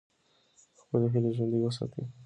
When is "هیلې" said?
1.13-1.31